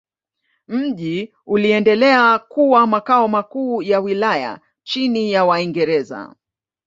Mji 0.67 1.33
uliendelea 1.45 2.39
kuwa 2.39 2.87
makao 2.87 3.27
makuu 3.27 3.81
ya 3.81 3.99
wilaya 3.99 4.59
chini 4.83 5.31
ya 5.31 5.45
Waingereza. 5.45 6.35